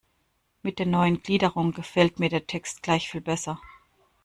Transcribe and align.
Mit 0.63 0.79
der 0.79 0.87
neuen 0.87 1.21
Gliederung 1.21 1.73
gefällt 1.73 2.17
mir 2.17 2.29
der 2.29 2.47
Text 2.47 2.81
gleich 2.81 3.07
viel 3.11 3.21
besser. 3.21 3.61